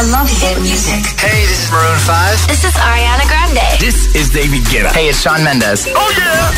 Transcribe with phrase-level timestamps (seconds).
[0.00, 1.04] I love hit music.
[1.20, 2.48] Hey, this is Maroon 5.
[2.48, 3.60] This is Ariana Grande.
[3.84, 4.88] This is David Guetta.
[4.96, 5.86] Hey, it's Sean Mendes.
[5.92, 6.48] Oh yeah.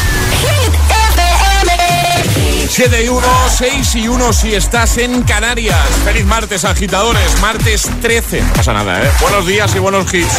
[0.46, 0.70] Hit
[1.10, 2.68] FM.
[2.70, 3.26] 7 y 1,
[3.58, 5.76] 6 y 1 si estás en Canarias.
[6.04, 7.40] Feliz martes, agitadores.
[7.40, 8.42] Martes 13.
[8.42, 9.10] No pasa nada, ¿eh?
[9.20, 10.34] Buenos días y buenos hits.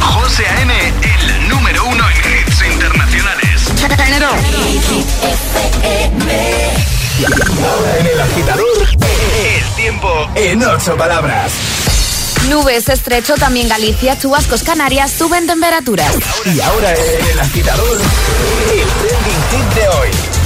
[0.00, 3.68] José A.M., el número uno en hits internacionales.
[8.00, 11.52] En el agitador, El tiempo en ocho palabras.
[12.48, 16.14] Nubes estrecho, también Galicia, chubascos Canarias, suben temperaturas.
[16.44, 17.98] Y ahora el agitador,
[18.72, 20.37] el trending de hoy.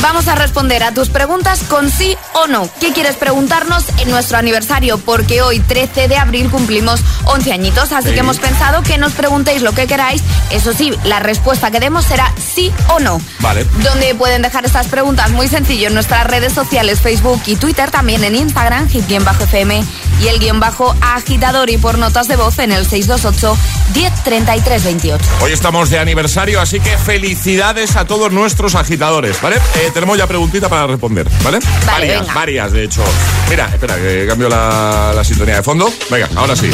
[0.00, 2.68] Vamos a responder a tus preguntas con sí o no.
[2.80, 4.96] ¿Qué quieres preguntarnos en nuestro aniversario?
[4.98, 8.14] Porque hoy, 13 de abril, cumplimos 11 añitos, así Sí.
[8.14, 10.22] que hemos pensado que nos preguntéis lo que queráis.
[10.50, 13.20] Eso sí, la respuesta que demos será sí o no.
[13.40, 13.64] Vale.
[13.82, 18.22] Donde pueden dejar estas preguntas muy sencillo en nuestras redes sociales, Facebook y Twitter, también
[18.22, 19.84] en Instagram, hit-fm
[20.22, 23.56] y el guion bajo agitador y por notas de voz en el 628
[23.94, 25.24] 1033 28.
[25.40, 29.56] Hoy estamos de aniversario, así que felicidades a todos nuestros agitadores, ¿vale?
[29.76, 31.58] Eh, tenemos ya preguntita para responder, ¿vale?
[31.86, 32.34] varias, venga.
[32.34, 33.02] varias, de hecho.
[33.50, 35.92] Mira, espera, que cambio la, la sintonía de fondo.
[36.10, 36.70] Venga, ahora sí.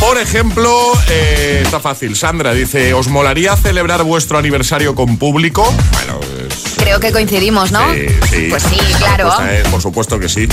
[0.00, 2.16] Por ejemplo, eh, está fácil.
[2.16, 5.64] Sandra dice, ¿os molaría celebrar vuestro aniversario con público?
[5.92, 7.92] Bueno, es- Creo que coincidimos, ¿no?
[7.94, 8.46] Sí, sí.
[8.50, 9.32] Pues sí, La claro.
[9.50, 10.46] es, por supuesto que sí.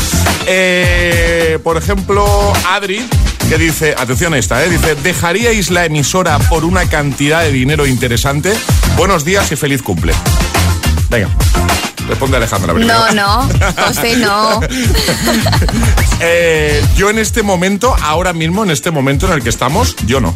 [0.48, 3.06] Eh, por ejemplo, Adri,
[3.50, 7.86] que dice, atención a esta, eh, dice, ¿dejaríais la emisora por una cantidad de dinero
[7.86, 8.54] interesante?
[8.96, 10.14] Buenos días y feliz cumple.
[11.10, 11.30] Venga.
[12.08, 13.14] Responde Alejandra primero.
[13.14, 13.50] No, no,
[13.86, 14.62] José, no.
[16.26, 20.22] Eh, yo en este momento, ahora mismo, en este momento en el que estamos, yo
[20.22, 20.34] no.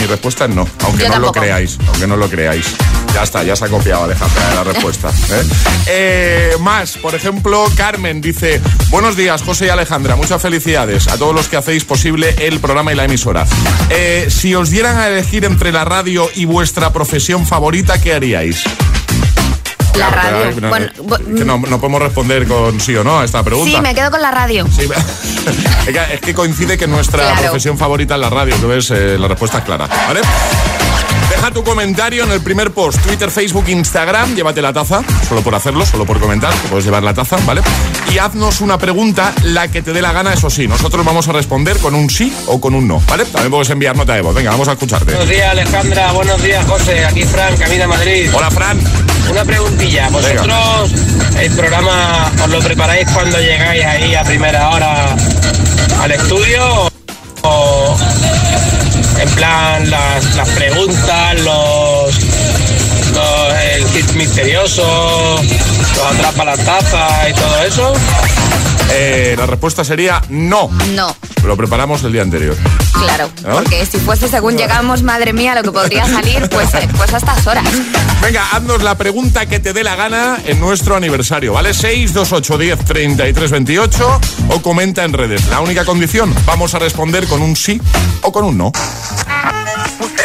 [0.00, 2.66] Mi respuesta es no, aunque Yo no lo creáis, aunque no lo creáis.
[3.14, 5.10] Ya está, ya se ha copiado Alejandra de la respuesta.
[5.30, 5.42] ¿eh?
[5.86, 11.34] Eh, más, por ejemplo, Carmen dice, buenos días José y Alejandra, muchas felicidades a todos
[11.34, 13.46] los que hacéis posible el programa y la emisora.
[13.90, 18.64] Eh, si os dieran a elegir entre la radio y vuestra profesión favorita, ¿qué haríais?
[19.98, 20.68] La radio.
[20.68, 20.86] Bueno,
[21.36, 23.70] que no, no podemos responder con sí o no a esta pregunta.
[23.76, 24.66] sí, me quedo con la radio.
[24.74, 27.42] Sí, es que- es que coincide que nuestra Claro.
[27.42, 30.20] profesión favorita es la radio, entonces eh, la respuesta es clara, ¿vale?
[31.30, 35.54] Deja tu comentario en el primer post, Twitter, Facebook, Instagram, llévate la taza, solo por
[35.54, 37.62] hacerlo, solo por comentar, te puedes llevar la taza, ¿vale?
[38.12, 41.32] Y haznos una pregunta, la que te dé la gana, eso sí, nosotros vamos a
[41.32, 43.24] responder con un sí o con un no, ¿vale?
[43.24, 45.12] También puedes enviar nota de voz, venga, vamos a escucharte.
[45.12, 48.30] Buenos días Alejandra, buenos días José, aquí Fran, Camina Madrid.
[48.34, 48.78] Hola, Fran.
[49.30, 50.90] Una preguntilla, ¿vosotros
[51.40, 55.16] el programa os lo preparáis cuando llegáis ahí a primera hora
[56.02, 56.88] al estudio
[57.42, 57.96] o
[59.20, 62.14] en plan las, las preguntas, los,
[63.14, 67.92] los el kit misterioso, los atrapa la taza y todo eso?
[68.90, 71.14] Eh, la respuesta sería no, No,
[71.44, 72.56] lo preparamos el día anterior.
[72.92, 73.28] claro.
[73.42, 73.54] ¿No?
[73.54, 77.16] Porque si fuese según llegamos, madre mía, lo que podría salir, pues, eh, pues a
[77.18, 77.64] estas horas.
[78.22, 81.74] Venga, haznos la pregunta que te dé la gana en nuestro aniversario, ¿vale?
[81.74, 85.46] 628 10 33 28 o comenta en redes.
[85.48, 87.80] La única condición, vamos a responder con un sí
[88.22, 88.72] o con un no.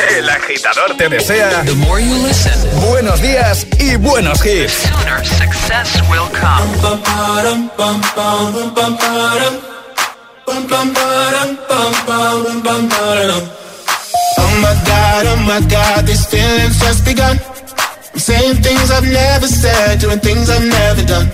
[0.08, 1.64] El agitador te desea
[2.88, 4.88] buenos días y buenos hits.
[4.88, 6.70] Sooner success will come.
[14.38, 17.38] Oh my god, oh my god, these feelings just begun.
[18.14, 21.30] I'm saying things I've never said, doing things I've never done.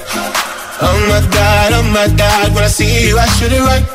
[0.82, 3.95] Oh my god, oh my god, when I see you, I should it right.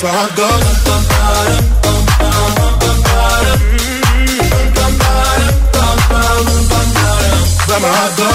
[0.00, 0.48] that's where I go.
[7.66, 8.28] Where.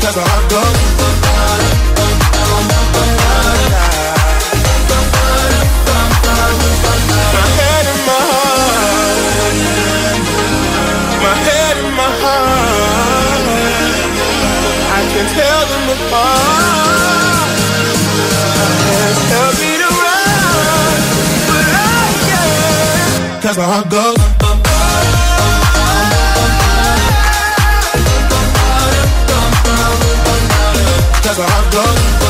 [0.00, 0.99] That's where I go.
[23.40, 24.16] Cause my heart goes.
[31.38, 32.29] My heart goes.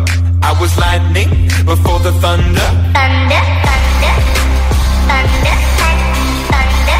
[0.51, 1.29] I was lightning
[1.63, 2.67] before the thunder.
[2.91, 4.15] Thunder, thunder,
[5.07, 5.55] thunder,
[6.51, 6.99] thunder,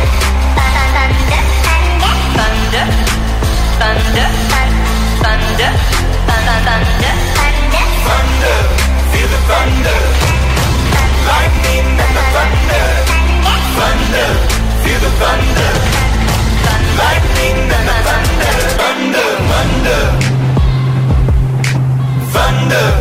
[2.62, 2.86] thunder,
[3.82, 4.28] thunder,
[5.28, 7.14] thunder, thunder,
[8.08, 8.58] Thunder,
[9.12, 10.00] feel the thunder.
[11.28, 12.86] Lightning and the thunder.
[13.76, 14.30] Thunder,
[14.82, 15.72] feel the thunder.
[17.04, 18.54] Lightning and the thunder.
[18.80, 20.02] Thunder, thunder.
[22.32, 23.01] Thunder.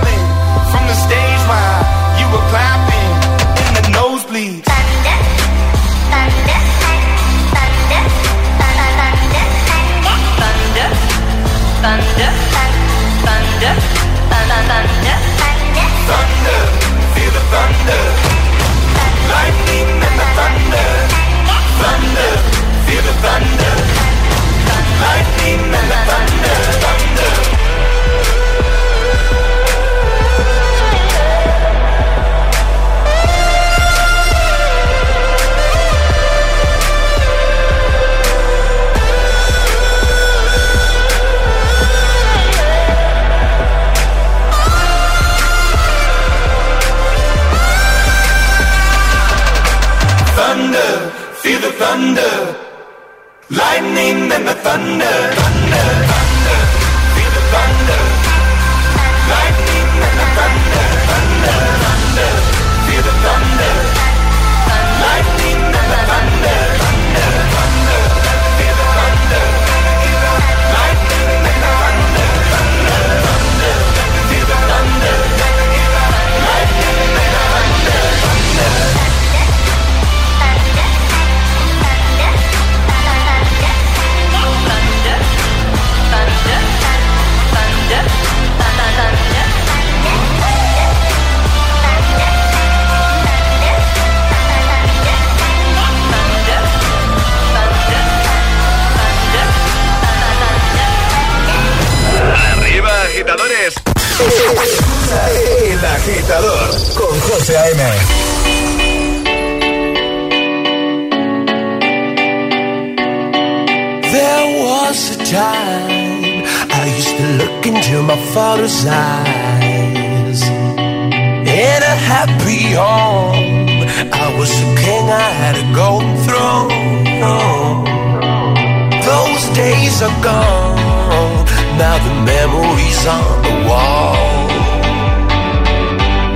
[131.81, 134.13] now the memories on the wall.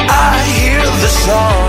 [0.10, 1.65] I hear the songs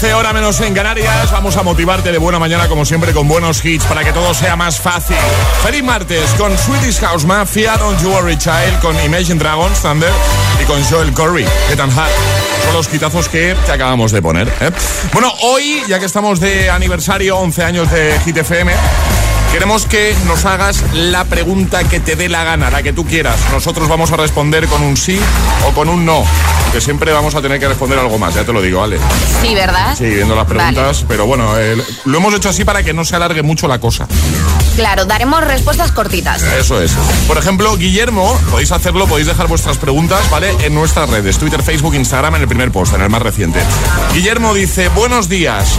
[0.00, 1.30] 7 y 14, hora menos en Canarias.
[1.30, 4.56] Vamos a motivarte de buena mañana, como siempre, con buenos hits para que todo sea
[4.56, 5.16] más fácil.
[5.62, 10.12] Feliz martes con Swedish House Mafia, Don't You Worry Child, con Imagine Dragons, Thunder
[10.62, 12.10] y con Joel Corey, Get and Hard.
[12.64, 14.48] Son los quitazos que te acabamos de poner.
[14.60, 14.70] ¿eh?
[15.12, 18.38] Bueno, hoy, ya que estamos de aniversario, 11 años de Hit
[19.52, 23.38] Queremos que nos hagas la pregunta que te dé la gana, la que tú quieras.
[23.52, 25.18] Nosotros vamos a responder con un sí
[25.68, 26.24] o con un no.
[26.70, 28.96] Aunque siempre vamos a tener que responder algo más, ya te lo digo, ¿vale?
[29.42, 29.92] Sí, ¿verdad?
[29.98, 33.16] Sí, viendo las preguntas, pero bueno, eh, lo hemos hecho así para que no se
[33.16, 34.06] alargue mucho la cosa.
[34.76, 36.40] Claro, daremos respuestas cortitas.
[36.44, 36.92] Eso es.
[37.26, 40.54] Por ejemplo, Guillermo, podéis hacerlo, podéis dejar vuestras preguntas, ¿vale?
[40.60, 43.58] En nuestras redes, Twitter, Facebook, Instagram, en el primer post, en el más reciente.
[44.14, 45.76] Guillermo dice, buenos días.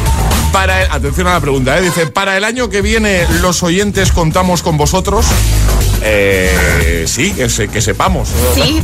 [0.51, 1.81] Para el- atención a la pregunta, ¿eh?
[1.83, 5.25] Dice, para el año que viene, ¿los oyentes contamos con vosotros?
[6.03, 8.29] Eh, sí, que, se- que sepamos.
[8.55, 8.81] Sí.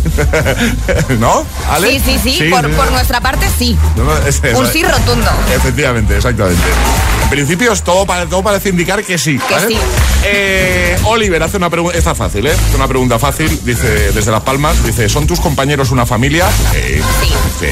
[1.20, 1.46] ¿No?
[1.70, 2.00] ¿Ale?
[2.00, 3.78] Sí, sí, sí, por, por nuestra parte sí.
[3.96, 5.30] No, no, es- es- Un sí rotundo.
[5.56, 6.62] Efectivamente, exactamente.
[7.24, 9.38] En principio es todo, para, todo parece indicar que sí.
[9.48, 9.68] Que ¿vale?
[9.68, 9.78] sí.
[10.24, 12.54] Eh, Oliver hace una pregunta, está fácil, ¿eh?
[12.54, 16.46] Hace una pregunta fácil, dice desde Las Palmas, dice, ¿son tus compañeros una familia?
[16.72, 17.02] Sí.
[17.22, 17.34] Sí.
[17.60, 17.70] Sí,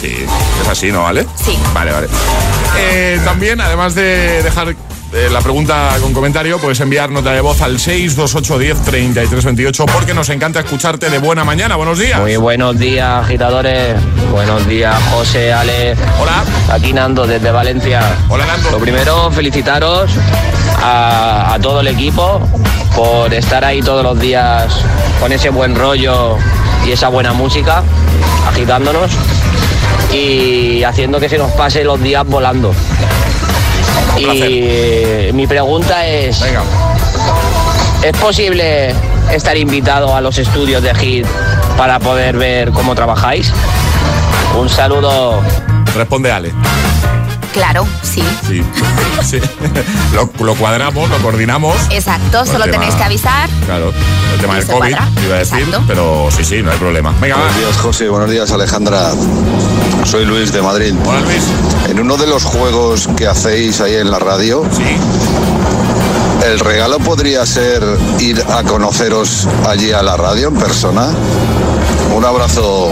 [0.00, 0.16] sí.
[0.62, 1.02] Es así, ¿no?
[1.02, 1.26] ¿Vale?
[1.44, 1.58] Sí.
[1.74, 2.08] Vale, vale.
[2.78, 4.76] Eh, también, además de dejar
[5.12, 10.60] eh, la pregunta con comentario, puedes enviar nota de voz al 628103328 porque nos encanta
[10.60, 11.74] escucharte de buena mañana.
[11.76, 12.20] Buenos días.
[12.20, 13.96] Muy buenos días, agitadores.
[14.30, 15.96] Buenos días, José, Ale.
[16.20, 16.44] Hola.
[16.70, 18.02] Aquí Nando, desde Valencia.
[18.28, 18.70] Hola, Nando.
[18.70, 20.12] Lo primero, felicitaros
[20.82, 22.40] a, a todo el equipo
[22.94, 24.72] por estar ahí todos los días
[25.18, 26.36] con ese buen rollo
[26.86, 27.82] y esa buena música,
[28.48, 29.10] agitándonos
[30.12, 32.72] y haciendo que se nos pase los días volando.
[34.26, 35.28] Un.
[35.28, 36.62] Y mi pregunta es, Venga.
[38.02, 38.94] ¿es posible
[39.32, 41.26] estar invitado a los estudios de HIT
[41.76, 43.52] para poder ver cómo trabajáis?
[44.58, 45.40] Un saludo.
[45.94, 46.52] Responde Ale.
[47.52, 48.22] Claro, sí.
[48.46, 48.62] Sí.
[49.22, 49.38] Sí.
[50.14, 51.76] Lo, lo cuadramos, lo coordinamos.
[51.90, 53.50] Exacto, solo tema- tenéis que avisar.
[53.66, 53.92] Claro,
[54.34, 55.08] el tema del COVID, cuadra.
[55.26, 55.84] iba a decir, Exacto.
[55.86, 57.12] pero sí, sí, no hay problema.
[57.20, 57.42] Venga, va.
[57.42, 58.08] Buenos días, José.
[58.08, 59.10] Buenos días, Alejandra.
[60.04, 60.94] Soy Luis de Madrid.
[61.06, 61.44] Hola Luis.
[61.90, 64.96] En uno de los juegos que hacéis ahí en la radio, Sí.
[66.50, 67.82] el regalo podría ser
[68.18, 71.08] ir a conoceros allí a la radio en persona.
[72.16, 72.90] Un abrazo.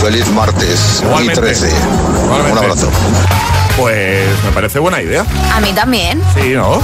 [0.00, 1.32] Feliz martes Igualmente.
[1.32, 1.68] y 13.
[2.24, 2.52] Igualmente.
[2.52, 2.88] Un abrazo.
[3.76, 5.24] Pues me parece buena idea.
[5.52, 6.22] A mí también.
[6.34, 6.80] Sí, ¿no?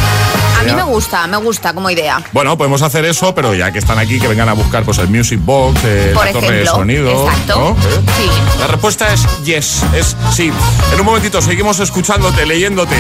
[0.59, 2.23] A mí me gusta, me gusta como idea.
[2.33, 5.09] Bueno, podemos hacer eso, pero ya que están aquí, que vengan a buscar pues el
[5.09, 7.27] Music Box, eh, Por la torre de sonido.
[7.27, 7.59] Exacto.
[7.59, 7.71] ¿no?
[7.71, 8.01] ¿Eh?
[8.19, 8.31] Sí.
[8.61, 10.53] La respuesta es yes, es sí.
[10.93, 12.97] En un momentito seguimos escuchándote, leyéndote.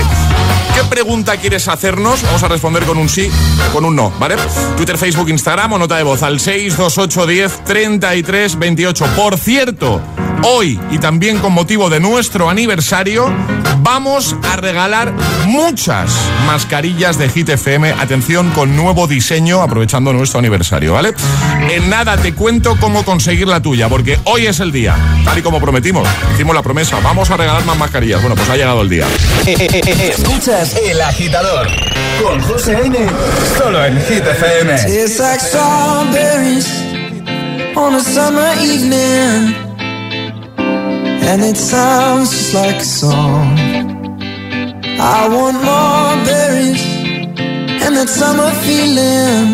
[0.74, 2.22] ¿Qué pregunta quieres hacernos?
[2.22, 3.30] Vamos a responder con un sí
[3.72, 4.36] con un no, ¿vale?
[4.76, 9.06] Twitter, Facebook, Instagram o nota de voz al 628 10 33 28.
[9.14, 10.00] Por cierto,
[10.42, 13.32] hoy y también con motivo de nuestro aniversario,
[13.78, 15.12] vamos a regalar
[15.46, 16.12] muchas
[16.46, 17.92] mascarillas de Hit FM.
[17.92, 21.14] Atención con nuevo diseño, aprovechando nuestro aniversario, ¿vale?
[21.70, 25.42] En nada te cuento cómo conseguir la tuya, porque hoy es el día, tal y
[25.42, 26.08] como prometimos.
[26.34, 28.20] Hicimos la promesa, vamos a regalar más mascarillas.
[28.20, 29.06] Bueno, pues ha llegado el día.
[29.46, 31.68] Escuchas El Agitador
[32.22, 32.96] con José A.M.
[33.58, 34.74] Solo en Hit FM.
[34.88, 36.68] It's like strawberries
[37.76, 39.54] on a summer evening,
[41.30, 43.58] and it sounds just like a song.
[44.98, 46.84] I want more berries
[47.84, 49.46] and that summer feeling.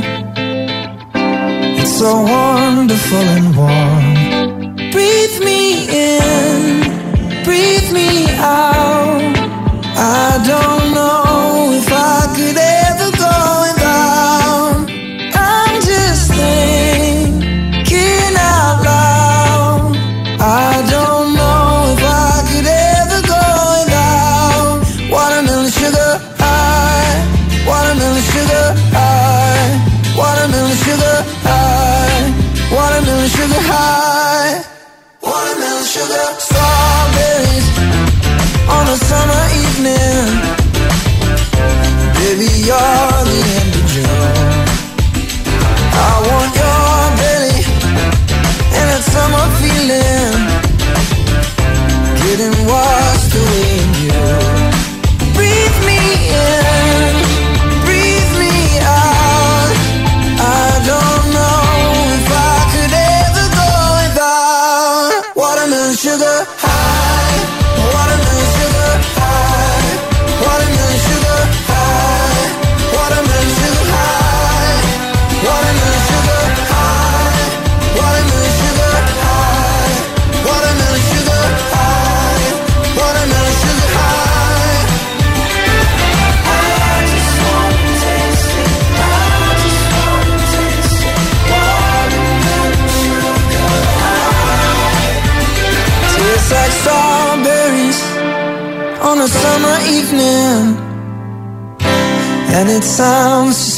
[1.81, 4.91] It's so wonderful and warm.
[4.93, 5.63] Breathe me
[6.17, 6.61] in,
[7.45, 9.35] breathe me out.
[10.21, 12.78] I don't know if I could ever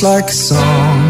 [0.02, 1.09] like a song.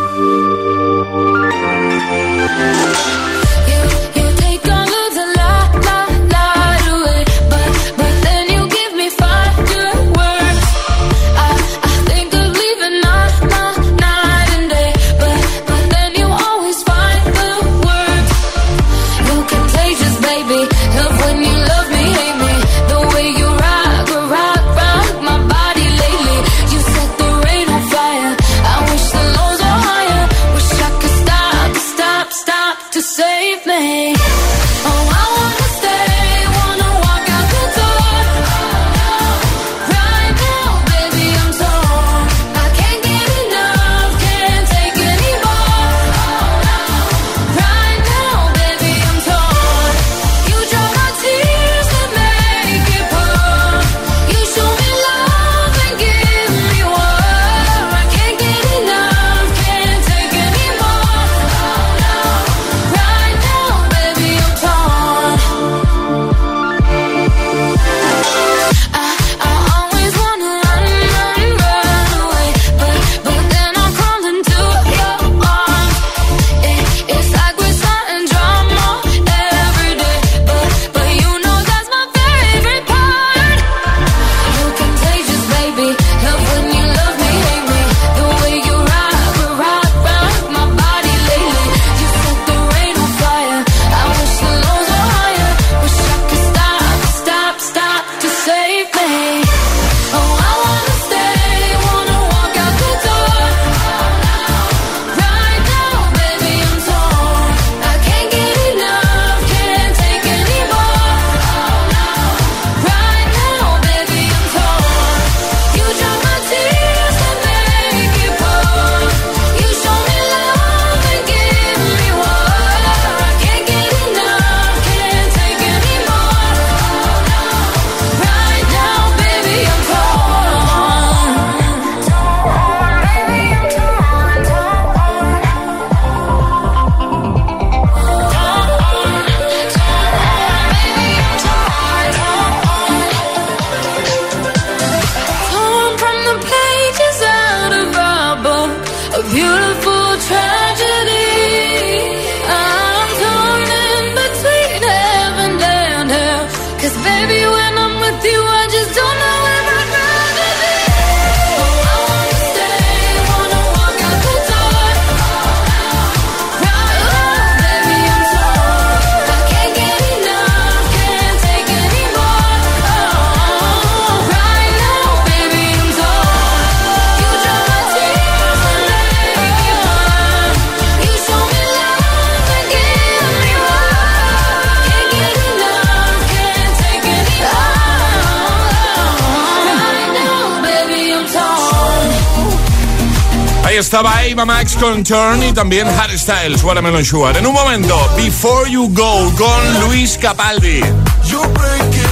[193.91, 197.35] Estaba Ava Max con Turn y también Harry Styles, Watermelon Sugar.
[197.35, 200.79] En un momento, Before You Go con Luis Capaldi.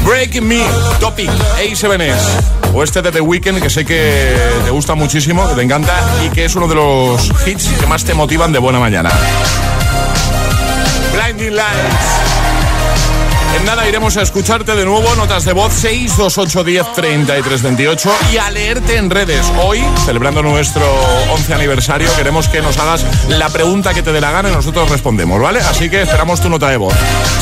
[0.04, 0.62] Breaking Me,
[1.00, 2.74] Topic, A7S.
[2.74, 6.30] O este de The Weeknd que sé que te gusta muchísimo, que te encanta y
[6.32, 9.10] que es uno de los hits que más te motivan de buena mañana.
[11.14, 11.99] Blinding Lights.
[13.66, 18.50] Nada iremos a escucharte de nuevo, notas de voz 628 10 33 28 y a
[18.50, 19.46] leerte en redes.
[19.62, 20.84] Hoy, celebrando nuestro
[21.32, 24.90] 11 aniversario, queremos que nos hagas la pregunta que te dé la gana y nosotros
[24.90, 25.60] respondemos, ¿vale?
[25.60, 26.94] Así que esperamos tu nota de voz.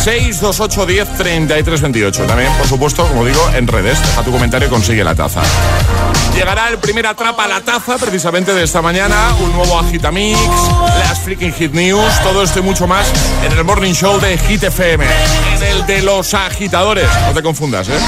[0.04, 2.24] 628 10 33 28.
[2.26, 4.02] También, por supuesto, como digo, en redes.
[4.02, 5.42] Deja tu comentario consigue la taza.
[6.34, 10.38] Llegará el primer atrapa la taza precisamente de esta mañana, un nuevo Agitamix,
[11.00, 13.08] las freaking hit news, todo esto y mucho más
[13.44, 15.06] en el Morning Show de Hit FM,
[16.08, 17.06] los agitadores.
[17.28, 18.00] No te confundas, ¿eh?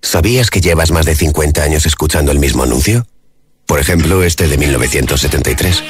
[0.00, 3.04] ¿Sabías que llevas más de 50 años escuchando el mismo anuncio?
[3.66, 5.82] Por ejemplo, este de 1973.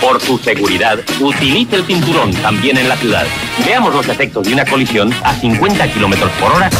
[0.00, 3.26] Por su seguridad, utilice el cinturón también en la ciudad.
[3.66, 6.70] Veamos los efectos de una colisión a 50 kilómetros por hora.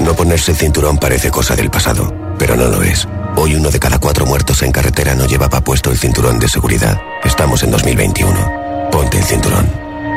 [0.00, 3.06] No ponerse el cinturón parece cosa del pasado, pero no lo es.
[3.40, 7.00] Hoy uno de cada cuatro muertos en carretera no llevaba puesto el cinturón de seguridad.
[7.22, 8.88] Estamos en 2021.
[8.90, 9.70] Ponte el cinturón.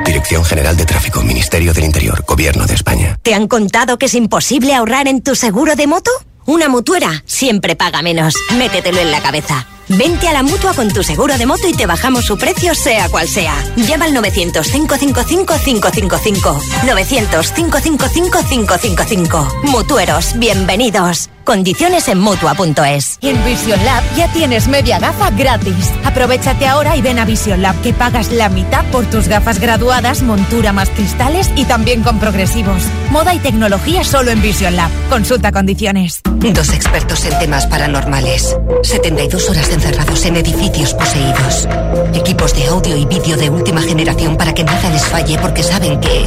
[0.03, 3.19] Dirección General de Tráfico, Ministerio del Interior, Gobierno de España.
[3.21, 6.09] ¿Te han contado que es imposible ahorrar en tu seguro de moto?
[6.47, 8.33] Una mutuera siempre paga menos.
[8.57, 9.67] Métetelo en la cabeza.
[9.87, 13.09] Vente a la mutua con tu seguro de moto y te bajamos su precio, sea
[13.09, 13.53] cual sea.
[13.75, 16.61] Llama al 900-555-555.
[16.85, 19.63] 900-555-555.
[19.63, 21.29] Mutueros, bienvenidos.
[21.43, 23.17] Condiciones en mutua.es.
[23.19, 25.91] Y en Vision Lab ya tienes media gafa gratis.
[26.03, 30.21] Aprovechate ahora y ven a Vision Lab que pagas la mitad por tus gafas graduadas,
[30.21, 32.83] montura más cristales y también con progresivos.
[33.09, 34.91] Moda y tecnología solo en Vision Lab.
[35.09, 36.21] Consulta condiciones.
[36.23, 38.55] Dos expertos en temas paranormales.
[38.83, 41.67] 72 horas encerrados en edificios poseídos.
[42.13, 45.99] Equipos de audio y vídeo de última generación para que nada les falle porque saben
[45.99, 46.25] que...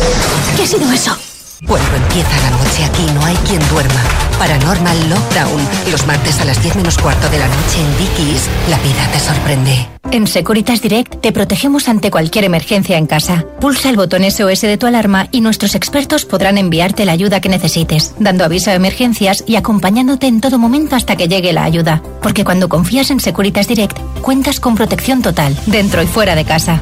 [0.57, 1.34] ¿Qué ha sido eso?
[1.67, 4.01] Cuando empieza la noche aquí no hay quien duerma.
[4.39, 5.69] Paranormal Lockdown.
[5.91, 8.49] Los martes a las 10 menos cuarto de la noche en Dickies.
[8.69, 9.89] La vida te sorprende.
[10.11, 13.45] En Securitas Direct te protegemos ante cualquier emergencia en casa.
[13.61, 17.49] Pulsa el botón SOS de tu alarma y nuestros expertos podrán enviarte la ayuda que
[17.49, 22.03] necesites, dando aviso de emergencias y acompañándote en todo momento hasta que llegue la ayuda.
[22.23, 26.81] Porque cuando confías en Securitas Direct, cuentas con protección total, dentro y fuera de casa.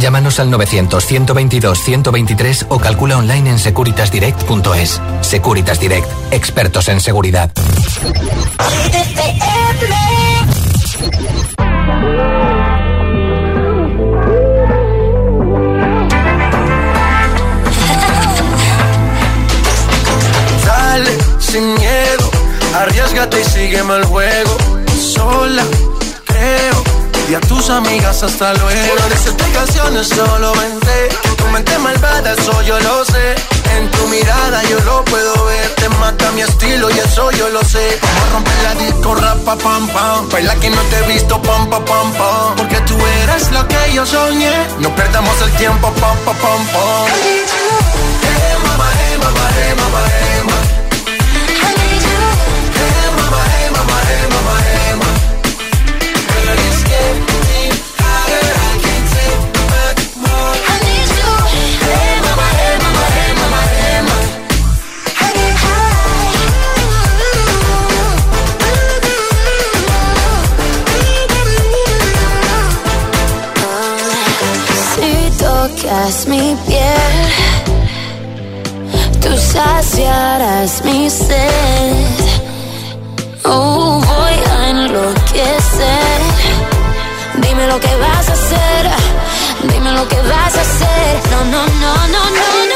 [0.00, 5.00] Llámanos al 900-122-123 o calcula online en securitasdirect.es.
[5.22, 7.50] Securitas Direct, expertos en seguridad.
[20.64, 22.30] Dale, sin miedo,
[22.74, 24.58] arriesgate y sígueme el juego.
[25.00, 25.64] Sola,
[26.26, 26.84] creo,
[27.28, 28.94] y a tus amigas hasta luego.
[29.00, 31.08] No necesito canciones, solo vente.
[31.36, 33.34] Tu mente malvada, eso yo lo sé.
[33.76, 35.68] En tu mirada yo lo puedo ver.
[35.76, 37.98] Te mata mi estilo y eso yo lo sé.
[38.02, 40.28] A romper la disco, rapa, pam, pam.
[40.30, 42.56] Baila que no te he visto, pam, pam, pam.
[42.56, 44.52] Porque tú eres lo que yo soñé.
[44.78, 47.65] No perdamos el tiempo, pam, pam, pam.
[76.06, 77.16] Tocas mi piel,
[79.20, 81.94] tú saciarás mi sed.
[83.44, 86.20] Oh, voy a enloquecer.
[87.42, 88.90] Dime lo que vas a hacer.
[89.72, 91.20] Dime lo que vas a hacer.
[91.30, 92.75] No, no, no, no, no, no.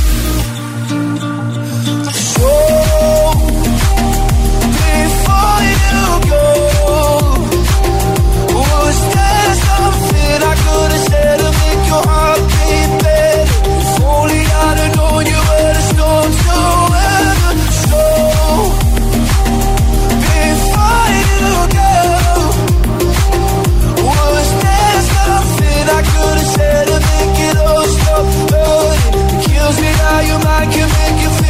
[14.21, 15.41] Only I'd have known you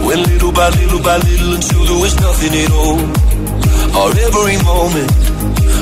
[0.05, 2.99] when little by little by little until there was nothing at all.
[3.95, 5.11] Or every moment,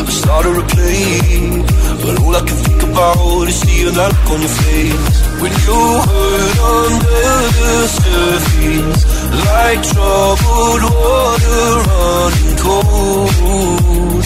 [0.04, 1.64] I started to play,
[2.04, 5.82] but all I can think about is seeing that look on your face when you
[6.08, 9.02] hurt under the surface,
[9.46, 14.24] like troubled water running cold.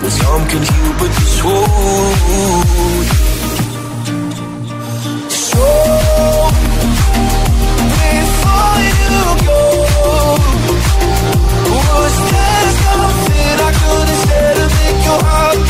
[0.00, 3.06] Well, some can heal, but this won't.
[5.28, 5.66] So
[8.00, 9.62] before you go,
[11.74, 15.69] was there something I could have said to make your heart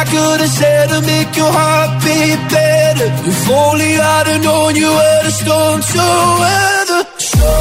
[0.00, 3.04] I could have said to make your heart beat better?
[3.28, 6.06] If only I'd have known you were the storm to
[6.40, 7.02] weather.
[7.20, 7.52] So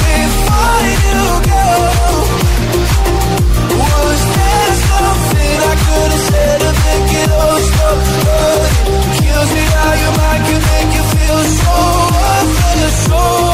[0.00, 1.68] before you go,
[3.84, 9.04] was there something I could have said to make it all stop hurting?
[9.20, 11.76] Kills me how your mind can make you feel so
[12.16, 12.96] worthless.
[13.12, 13.53] So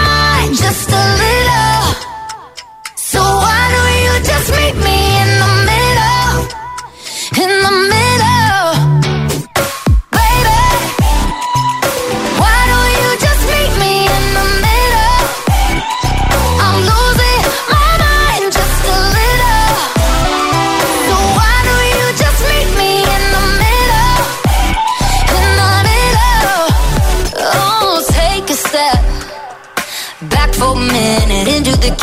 [0.71, 1.83] just a little.
[2.95, 6.37] So why don't you just meet me in the middle?
[7.43, 8.10] In the middle.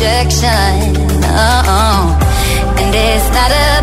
[0.00, 0.96] my objection.
[1.24, 2.18] Oh,
[2.78, 3.79] and it's not about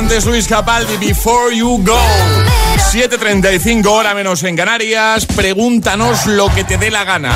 [0.00, 1.98] antes Luis Capaldi, Before You Go.
[2.90, 5.26] 7.35 hora menos en Canarias.
[5.26, 7.32] Pregúntanos lo que te dé la gana.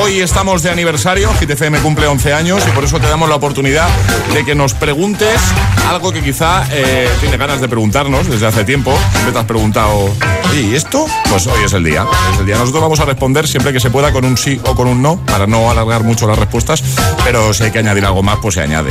[0.00, 3.88] Hoy estamos de aniversario, GTFM cumple 11 años y por eso te damos la oportunidad
[4.32, 5.40] de que nos preguntes
[5.88, 8.96] algo que quizá eh, tiene ganas de preguntarnos desde hace tiempo.
[9.12, 10.10] Siempre te has preguntado,
[10.54, 11.06] ¿y esto?
[11.28, 12.06] Pues hoy es el día.
[12.32, 12.56] Es el día.
[12.56, 15.16] Nosotros vamos a responder siempre que se pueda con un sí o con un no,
[15.26, 16.82] para no alargar mucho las respuestas,
[17.24, 18.90] pero si hay que añadir algo más, pues se añade.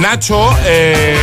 [0.00, 1.16] Nacho eh,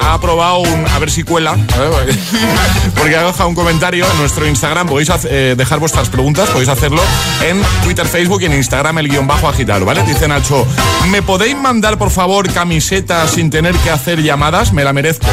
[0.00, 0.86] ha aprobado un.
[0.88, 2.18] A ver si cuela, ¿eh?
[2.96, 4.88] porque ha dejado un comentario en nuestro Instagram.
[4.88, 7.02] Podéis eh, dejar vuestras preguntas, podéis hacerlo
[7.44, 10.02] en Twitter, Facebook y en Instagram, el guion bajo agitado, ¿vale?
[10.04, 10.66] Dice Nacho,
[11.10, 14.72] ¿me podéis mandar por favor camiseta sin tener que hacer llamadas?
[14.72, 15.26] Me la merezco.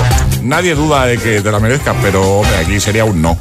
[0.43, 3.37] Nadie duda de que te la merezcas, pero hombre, aquí sería un no.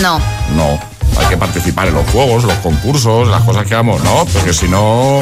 [0.00, 0.20] No.
[0.54, 0.95] No.
[1.18, 4.24] Hay que participar en los juegos, los concursos, las cosas que hagamos, ¿no?
[4.26, 5.20] Porque si no.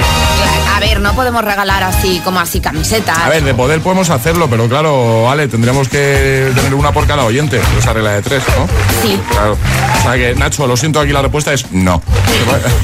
[0.75, 3.19] A ver, no podemos regalar así como así camisetas.
[3.19, 7.25] A ver, de poder podemos hacerlo, pero claro, vale, tendríamos que tener una por cada
[7.25, 7.61] oyente.
[7.79, 8.67] Esa regla de tres, ¿no?
[9.03, 9.21] Sí.
[9.31, 9.53] Claro.
[9.53, 12.03] O sea que, Nacho, lo siento, aquí la respuesta es no.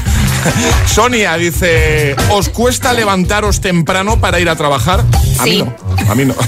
[0.87, 5.05] Sonia dice: ¿Os cuesta levantaros temprano para ir a trabajar?
[5.39, 5.75] A mí no.
[6.09, 6.35] A mí no.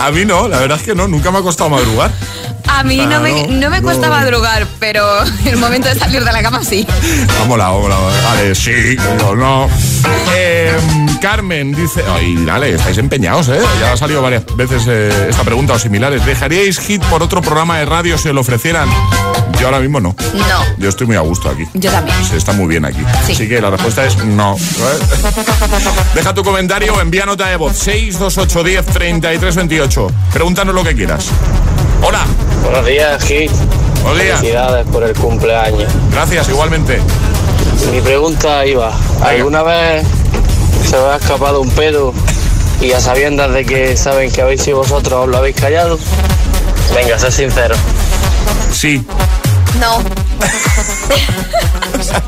[0.00, 2.10] a mí no, la verdad es que no, nunca me ha costado madrugar.
[2.68, 4.14] A mí no, me, no me cuesta no.
[4.14, 5.04] madrugar, pero
[5.44, 6.86] el momento de salir de la cama sí.
[7.38, 8.24] Vámonos, vámonos.
[8.24, 9.68] Vale, sí, o no.
[10.34, 10.76] Eh,
[11.20, 12.04] Carmen dice.
[12.14, 13.60] Ay, dale, estáis empeñados, ¿eh?
[13.80, 16.24] Ya ha salido varias veces eh, esta pregunta o similares.
[16.26, 18.88] ¿Dejaríais hit por otro programa de radio si lo ofrecieran?
[19.58, 20.14] Yo ahora mismo no.
[20.34, 20.64] No.
[20.78, 21.64] Yo estoy muy a gusto aquí.
[21.74, 22.22] Yo también.
[22.24, 23.00] Se está muy bien aquí.
[23.24, 23.32] Sí.
[23.32, 24.56] Así que la respuesta es no.
[26.14, 30.06] Deja tu comentario o envía nota de voz 628 10 33 28.
[30.32, 31.26] Pregúntanos lo que quieras.
[32.02, 32.26] Hola.
[32.66, 33.50] Buenos días, Hit.
[34.02, 34.40] Buenos días.
[34.40, 35.92] Felicidades por el cumpleaños.
[36.10, 36.98] Gracias, igualmente.
[37.92, 38.92] Mi pregunta iba,
[39.22, 40.04] ¿alguna vez
[40.84, 42.12] se os ha escapado un pedo
[42.80, 45.96] y a sabiendas de que saben que habéis sido vosotros os lo habéis callado?
[46.92, 47.76] Venga, sé sincero.
[48.72, 49.06] Sí.
[49.80, 50.02] No.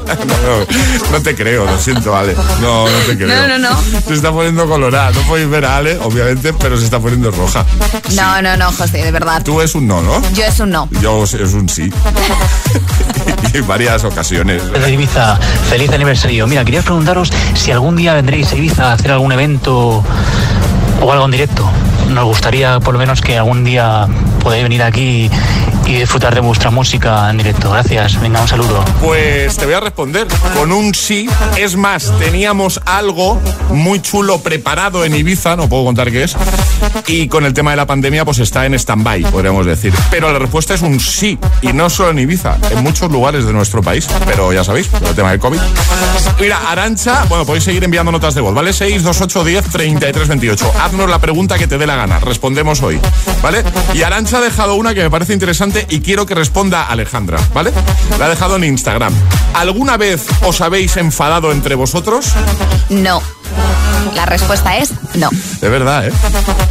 [0.08, 2.34] No, no te creo, lo siento, Ale.
[2.60, 3.28] No, no te creo.
[3.28, 4.00] No, no, no.
[4.06, 5.10] Se está poniendo colorada.
[5.10, 7.64] No podéis ver a Ale, obviamente, pero se está poniendo roja.
[8.14, 9.42] No, no, no, José, de verdad.
[9.44, 10.22] Tú es un no, ¿no?
[10.32, 10.88] Yo es un no.
[11.00, 11.92] Yo es un sí.
[13.52, 14.62] y en varias ocasiones.
[14.72, 15.36] Desde Ibiza,
[15.68, 16.46] feliz aniversario.
[16.46, 20.02] Mira, quería preguntaros si algún día vendréis a Ibiza a hacer algún evento
[21.00, 21.70] o algo en directo.
[22.08, 24.06] Nos gustaría por lo menos que algún día
[24.42, 25.30] podáis venir aquí
[25.88, 27.70] y disfrutar de vuestra música en directo.
[27.70, 28.84] Gracias, venga, un saludo.
[29.00, 31.28] Pues te voy a responder con un sí.
[31.56, 36.36] Es más, teníamos algo muy chulo preparado en Ibiza, no puedo contar qué es.
[37.06, 39.94] Y con el tema de la pandemia, pues está en stand-by, podríamos decir.
[40.10, 41.38] Pero la respuesta es un sí.
[41.62, 44.06] Y no solo en Ibiza, en muchos lugares de nuestro país.
[44.26, 45.58] Pero ya sabéis, el tema del COVID.
[46.38, 48.74] Mira, Arancha, bueno, podéis seguir enviando notas de voz, ¿vale?
[48.74, 50.72] 628 10 33 28.
[50.82, 52.18] Haznos la pregunta que te dé la gana.
[52.20, 53.00] Respondemos hoy,
[53.42, 53.64] ¿vale?
[53.94, 57.72] Y Arancha ha dejado una que me parece interesante y quiero que responda Alejandra, ¿vale?
[58.18, 59.12] La ha dejado en Instagram.
[59.54, 62.32] ¿Alguna vez os habéis enfadado entre vosotros?
[62.88, 63.22] No.
[64.14, 65.30] La respuesta es no.
[65.60, 66.12] De verdad, ¿eh?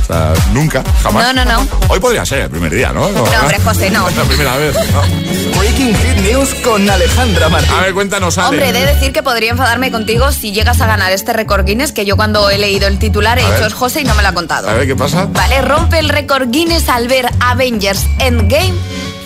[0.02, 1.34] O sea, nunca, jamás.
[1.34, 1.68] No, no, no.
[1.90, 3.10] Hoy podría ser el primer día, ¿no?
[3.12, 4.10] No, hombre, José, no.
[4.16, 5.58] La primera vez, ¿no?
[5.60, 7.72] Breaking Hit News con Alejandra Martín.
[7.78, 8.48] A ver, cuéntanos, Ale.
[8.50, 11.92] Hombre, he de decir que podría enfadarme contigo si llegas a ganar este récord Guinness,
[11.92, 13.68] que yo cuando he leído el titular he A dicho ver.
[13.68, 14.70] es José y no me lo ha contado.
[14.70, 15.26] A ver, ¿qué pasa?
[15.30, 18.74] Vale, rompe el récord Guinness al ver Avengers Endgame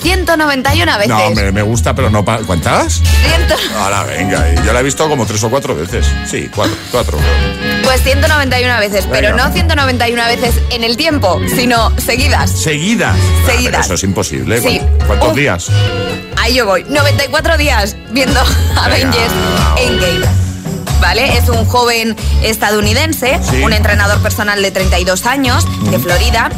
[0.02, 1.08] 191 veces.
[1.10, 2.24] No, me, me gusta, pero no...
[2.26, 2.94] ¿Cuántas?
[2.96, 4.54] 100 Ahora, venga.
[4.66, 6.06] Yo la he visto como tres o cuatro veces.
[6.26, 7.18] Sí, cuatro, cuatro.
[7.84, 9.48] Pues 191 veces, pero Venga.
[9.48, 12.52] no 191 veces en el tiempo, sino seguidas.
[12.52, 13.18] ¿Seguidas?
[13.46, 13.82] Seguidas.
[13.82, 14.62] Ah, Eso es imposible.
[14.62, 14.82] Sí.
[15.08, 15.36] ¿Cuántos Uf.
[15.36, 15.68] días?
[16.38, 16.84] Ahí yo voy.
[16.88, 18.40] 94 días viendo
[18.78, 19.34] Avengers
[19.78, 20.26] Endgame.
[21.02, 21.36] ¿Vale?
[21.38, 23.62] Es un joven estadounidense, Sí.
[23.64, 26.50] un entrenador personal de 32 años, de Florida,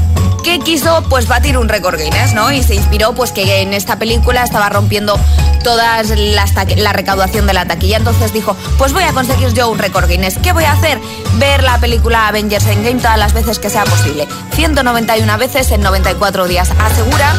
[0.44, 2.52] que quiso pues batir un récord Guinness, ¿no?
[2.52, 5.18] Y se inspiró pues que en esta película estaba rompiendo
[5.64, 7.98] todas las la recaudación de la taquilla.
[7.98, 10.38] Entonces dijo, pues voy a conseguir yo un récord Guinness.
[10.38, 11.00] ¿Qué voy a hacer?
[11.38, 14.28] Ver la película Avengers Endgame todas las veces que sea posible.
[14.54, 16.70] 191 veces en 94 días.
[16.78, 17.34] Asegura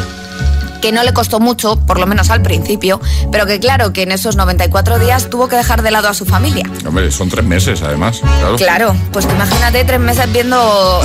[0.80, 3.00] que no le costó mucho, por lo menos al principio,
[3.32, 6.26] pero que claro que en esos 94 días tuvo que dejar de lado a su
[6.26, 6.68] familia.
[6.86, 8.20] Hombre, son tres meses, además.
[8.20, 8.56] Claro.
[8.56, 11.00] Claro, pues imagínate tres meses viendo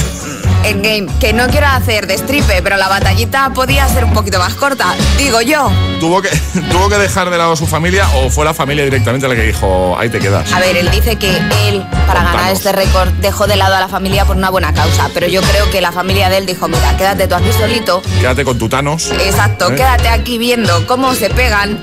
[0.64, 4.40] en game, que no quiero hacer de stripe, pero la batallita podía ser un poquito
[4.40, 5.72] más corta, digo yo.
[6.00, 6.30] ¿Tuvo que,
[6.72, 9.44] ¿Tuvo que dejar de lado a su familia o fue la familia directamente la que
[9.44, 10.52] dijo, ahí te quedas?
[10.54, 11.38] A ver, él dice que
[11.68, 15.10] él, para ganar este récord, dejó de lado a la familia por una buena causa,
[15.14, 18.44] pero yo creo que la familia de él dijo, mira, quédate tú aquí solito, Quédate
[18.44, 19.12] con tutanos.
[19.12, 19.76] exacto, ¿Eh?
[19.76, 21.80] quédate aquí viendo cómo se pegan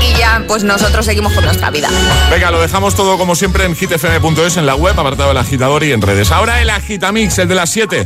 [0.00, 1.88] y ya, pues nosotros seguimos con nuestra vida.
[2.30, 5.92] Venga, lo dejamos todo como siempre en hitfm.es, en la web, apartado del agitador y
[5.92, 6.30] en redes.
[6.30, 8.03] Ahora el agitamix, el de las 7.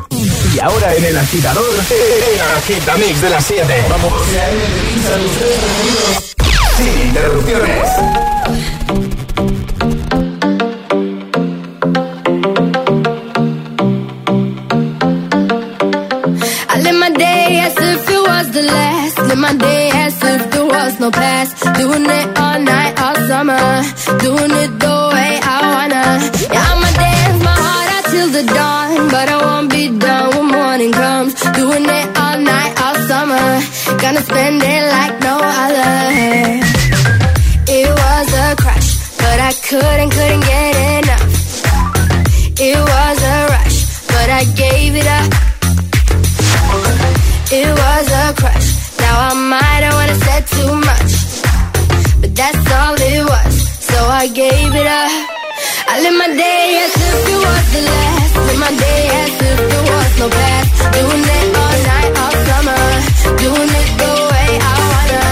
[0.55, 3.87] Y ahora en el agitador, el agitamix de las 7.
[3.89, 4.13] Vamos.
[6.77, 7.89] Sin interrupciones.
[16.71, 19.19] I live my day as if it was the last.
[19.19, 21.63] Live my day as if there was no past.
[21.79, 23.83] Doing it all night, all summer.
[24.21, 26.05] Doing it the way I wanna.
[26.53, 28.78] Yeah, I'ma dance my heart out till the dawn.
[29.11, 31.33] But I won't be done when morning comes.
[31.57, 33.47] Doing it all night, all summer.
[34.03, 35.35] Gonna spend it like no
[35.65, 35.95] other.
[37.79, 41.25] It was a crush, but I couldn't, couldn't get enough.
[42.61, 43.79] It was a rush,
[44.13, 45.31] but I gave it up.
[47.51, 48.69] It was a crush.
[49.01, 51.13] Now I might have wanna said too much,
[52.21, 53.55] but that's all it was.
[53.91, 55.28] So I gave it up.
[55.91, 58.35] I live my day as if it was the last.
[58.47, 60.71] Live my day as if there was no past.
[60.93, 62.83] Doing it all night, all summer.
[63.41, 65.23] Doing it the way I wanna.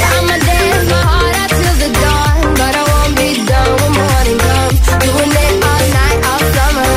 [0.00, 3.92] Yeah, I'ma dance my heart out till the dawn, but I won't be done when
[4.00, 4.78] morning comes.
[5.04, 6.92] Doing it all night, all summer.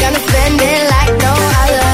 [0.00, 1.90] Gonna spend it like no other.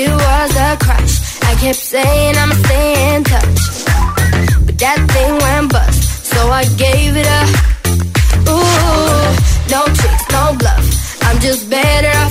[0.00, 1.14] It was a crush.
[1.48, 3.60] I kept saying I'ma stay in touch.
[4.66, 6.00] But that thing went bust.
[6.32, 7.61] So I gave it up.
[11.52, 12.21] I'm just better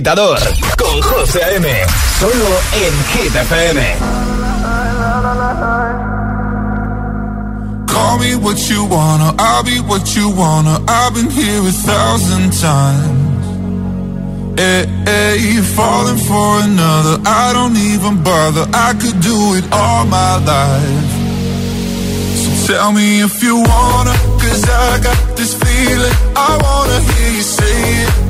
[0.00, 0.38] agitador
[0.78, 1.68] con José A.M.
[2.18, 3.96] Solo en Hit FM.
[7.86, 10.80] Call me what you wanna, I'll be what you wanna.
[10.88, 13.46] I've been here a thousand times.
[14.58, 17.20] Hey, hey, falling for another.
[17.26, 18.66] I don't even bother.
[18.72, 21.12] I could do it all my life.
[22.40, 26.16] So tell me if you wanna, cause I got this feeling.
[26.36, 28.29] I wanna hear you say it,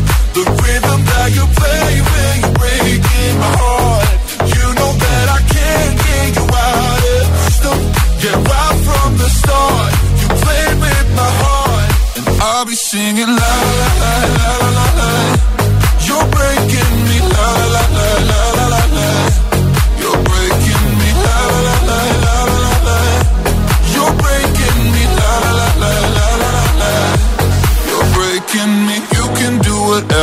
[0.35, 4.09] the rhythm that you play when you're breaking my heart.
[4.55, 7.41] You know that I can't get you out of
[8.87, 14.15] from the start, you played with my heart, and I'll be singing la la la
[14.39, 15.11] la la la.
[16.07, 18.60] You're breaking me la la la la la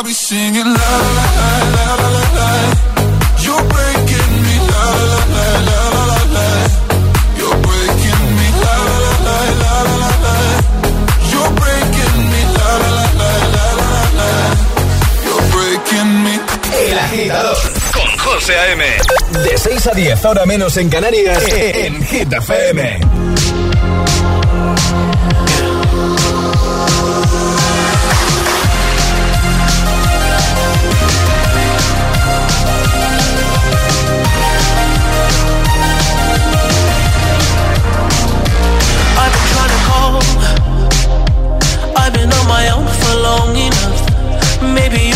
[0.00, 2.50] I'll be singing la la la la la la.
[3.44, 5.80] You're breaking me la la la la
[6.10, 6.46] la la.
[7.36, 10.36] You're breaking me la la la la la la.
[11.30, 12.90] You're breaking me la la
[13.20, 14.30] la la la la.
[15.26, 16.34] You're breaking me.
[16.88, 17.58] El agitador
[17.92, 18.84] con José A.M.
[19.44, 23.19] De 6 a 10, ahora menos en Canarias, en Hit FM.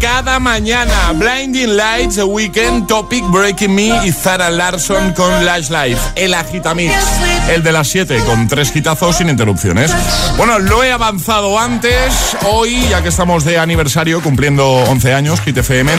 [0.00, 1.12] cada mañana.
[1.14, 6.00] Blinding Lights, The Weekend, Topic, Breaking Me y Zara Larson con Lash Life.
[6.16, 6.92] El Agitamix,
[7.48, 9.92] el de las 7 con tres quitazos sin interrupciones.
[10.36, 12.36] Bueno, lo he avanzado antes.
[12.50, 15.92] Hoy, ya que estamos de aniversario, cumpliendo 11 años, Hit FM,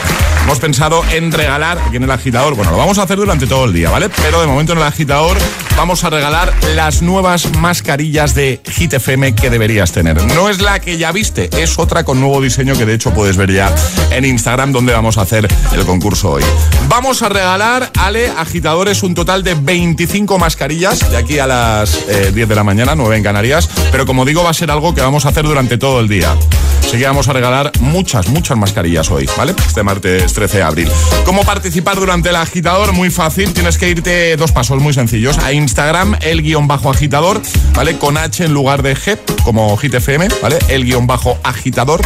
[0.44, 2.56] hemos pensado en regalar aquí en el agitador.
[2.56, 4.10] Bueno, lo vamos a hacer durante todo el día, ¿vale?
[4.10, 5.38] Pero de momento en el agitador
[5.76, 10.22] vamos a regalar las nuevas mascarillas de Hit FM que deberías tener.
[10.34, 13.38] No es la que ya viste, es otra con nuevo diseño que de hecho puedes
[13.38, 13.74] ver ya
[14.12, 16.44] en Instagram donde vamos a hacer el concurso hoy.
[16.88, 22.32] Vamos a regalar, Ale, agitadores, un total de 25 mascarillas de aquí a las eh,
[22.34, 23.70] 10 de la mañana, 9 en Canarias.
[23.92, 26.36] Pero como digo, va a ser algo que vamos a hacer durante todo el día.
[26.80, 29.56] Así que vamos a regalar muchas, muchas mascarillas hoy, ¿vale?
[29.66, 30.90] Este martes 13 de abril.
[31.26, 32.94] ¿Cómo participar durante el agitador?
[32.94, 35.40] Muy fácil, tienes que irte dos pasos muy sencillos.
[35.40, 37.42] A Instagram, el guion bajo agitador,
[37.74, 37.98] ¿vale?
[37.98, 40.60] Con H en lugar de G, como Hit FM, ¿vale?
[40.68, 42.02] El guion bajo agitador.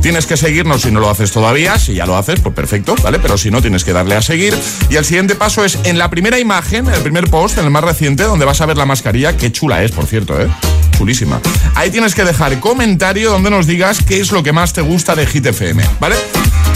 [0.00, 1.78] Tienes que seguirnos si no lo haces todavía.
[1.78, 3.18] Si ya lo haces, pues perfecto, ¿vale?
[3.18, 4.56] Pero si no, tienes que darle a seguir.
[4.88, 7.84] Y el siguiente paso es en la primera imagen, el primer post, en el más
[7.84, 9.36] reciente, donde vas a ver la mascarilla.
[9.36, 10.48] Qué chula es, por cierto, ¿eh?
[10.96, 11.40] Chulísima.
[11.74, 15.14] Ahí tienes que dejar comentario donde nos digas qué es lo que más te gusta
[15.14, 16.16] de Hit FM, ¿vale?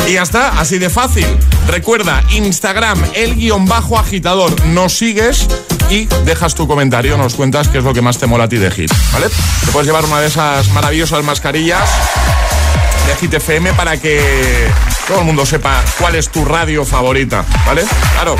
[0.09, 1.27] Y ya está, así de fácil.
[1.69, 4.53] Recuerda, Instagram, el guion bajo agitador.
[4.67, 5.47] Nos sigues
[5.91, 8.57] y dejas tu comentario, nos cuentas qué es lo que más te mola a ti
[8.57, 9.27] de Hit, ¿vale?
[9.65, 11.89] Te puedes llevar una de esas maravillosas mascarillas
[13.07, 14.69] de Hit FM para que
[15.07, 17.85] todo el mundo sepa cuál es tu radio favorita, ¿vale?
[18.15, 18.37] Claro.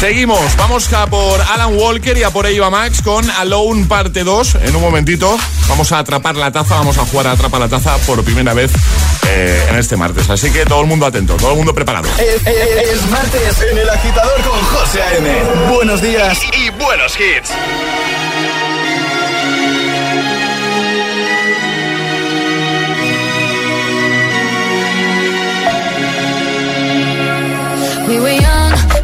[0.00, 4.54] Seguimos, vamos a por Alan Walker y a por Eva Max con Alone parte 2.
[4.62, 5.36] En un momentito
[5.68, 8.70] vamos a atrapar la taza, vamos a jugar a atrapar la taza por primera vez
[9.28, 10.30] eh, en este martes.
[10.30, 12.06] Así que todo el mundo atento, todo el mundo preparado.
[12.18, 15.28] Es, es- es martes en el agitador con José A.M.
[15.74, 17.50] Buenos días y buenos hits.
[28.08, 28.57] We were young,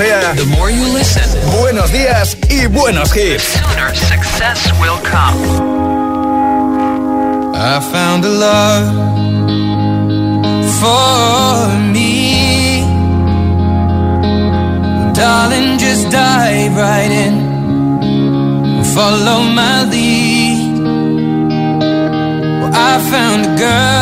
[0.00, 1.22] agitador you listen,
[1.60, 3.42] Buenos días y buenos hits.
[3.42, 5.36] Sooner success will come.
[7.54, 8.86] I found a love
[10.80, 12.82] for me.
[15.14, 17.34] Darling, just dive right in.
[18.94, 20.58] Follow my lead.
[22.60, 24.01] Well, I found a girl,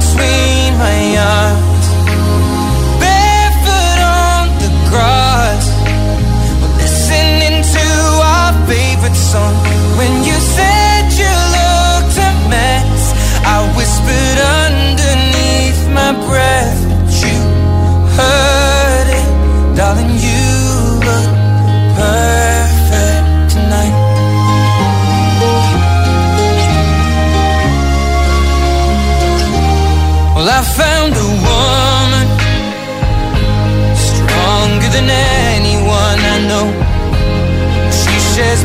[0.00, 1.86] Between my arms.
[3.02, 5.64] Barefoot on the grass,
[6.80, 7.86] listening to
[8.32, 9.89] our favorite song.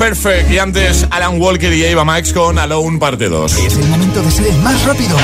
[0.00, 0.50] Perfect.
[0.50, 3.52] Y antes Alan Walker y Eva Max con Alone parte 2.
[3.58, 5.14] Es el momento de ser el más rápido.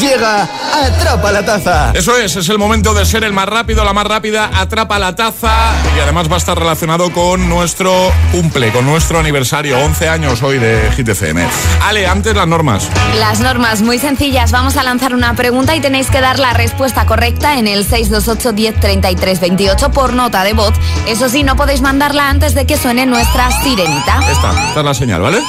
[0.00, 0.42] Llega
[0.74, 1.92] Atrapa la Taza.
[1.94, 5.14] Eso es, es el momento de ser el más rápido, la más rápida, atrapa la
[5.14, 10.42] taza y además va a estar relacionado con nuestro cumple, con nuestro aniversario, 11 años
[10.42, 11.46] hoy de Hit FM.
[11.82, 12.90] Ale, antes las normas.
[13.18, 14.52] Las normas muy sencillas.
[14.52, 18.52] Vamos a lanzar una pregunta y tenéis que dar la respuesta correcta en el 628
[18.52, 20.74] 10 33 28 por nota de voz.
[21.06, 24.20] Eso sí, no podéis mandarla antes de que suene nuestra sirenita.
[24.30, 25.40] Esta, esta es la señal, ¿vale?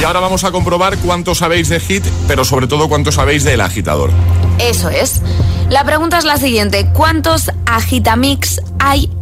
[0.00, 3.60] Y ahora vamos a comprobar cuánto sabéis de Hit, pero sobre todo cuánto sabéis del
[3.60, 4.10] agitador.
[4.58, 5.22] Eso es.
[5.68, 6.86] La pregunta es la siguiente.
[6.92, 8.60] ¿Cuántos agitamix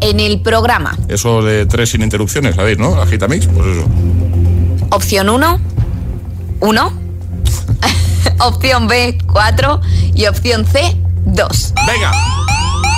[0.00, 0.96] en el programa?
[1.08, 3.00] Eso de tres sin interrupciones, ¿sabéis, no?
[3.00, 3.86] Agitamix, pues eso.
[4.90, 5.60] Opción 1,
[6.60, 6.92] 1.
[8.40, 9.80] opción B, 4.
[10.14, 10.96] Y opción C,
[11.26, 11.74] 2.
[11.86, 12.12] Venga.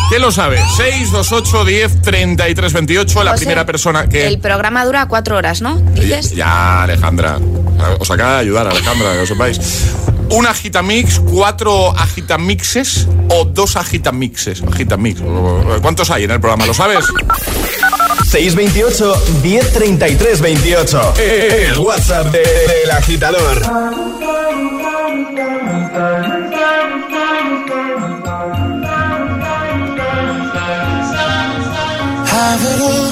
[0.09, 0.59] ¿Quién lo sabe?
[0.77, 3.25] 628 10 33 28.
[3.25, 4.27] La José, primera persona que.
[4.27, 5.81] El programa dura cuatro horas, ¿no?
[5.95, 6.35] Ya, Dices.
[6.35, 7.39] ya, Alejandra.
[7.99, 9.59] Os acaba de ayudar, Alejandra, que lo sepáis.
[10.33, 14.63] Un agitamix, cuatro agitamixes o dos agitamixes.
[14.63, 15.21] Agitamix.
[15.83, 16.67] ¿Cuántos hay en el programa?
[16.67, 17.05] ¿Lo sabes?
[18.31, 21.15] 628 1033 28.
[21.19, 22.39] El WhatsApp de-
[22.83, 23.63] del agitador.
[32.35, 33.12] Have it all,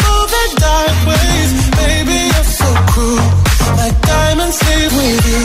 [4.51, 5.43] diamonds with you.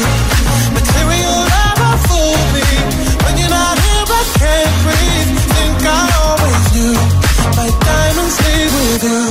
[0.75, 2.67] Material never fool me.
[3.25, 5.31] When you're not here, I can't breathe.
[5.55, 6.97] Think I always knew.
[7.87, 8.39] Diamonds
[8.77, 9.25] with you.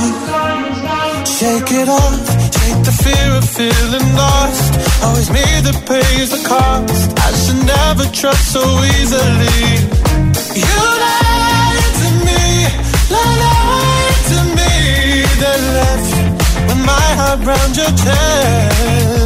[1.36, 2.24] Shake it off.
[2.86, 4.72] The fear of feeling lost.
[5.04, 5.28] Always
[6.30, 7.08] the cost.
[7.26, 8.62] I should never trust so
[8.96, 9.60] easily.
[10.62, 12.44] You lied to me,
[13.12, 14.72] lied to me,
[15.42, 16.12] then left
[16.68, 19.25] with my heart round your chest.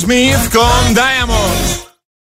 [0.00, 1.69] Smith con Diamonds.